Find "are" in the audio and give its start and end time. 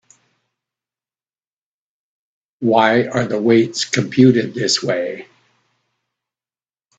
3.05-3.27